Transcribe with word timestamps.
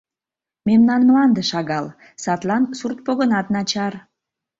Мемнан 0.67 1.01
мланде 1.07 1.41
шагал, 1.51 1.85
садлан 2.23 2.63
сурт 2.77 2.97
погынат 3.05 3.47
начар. 3.53 3.93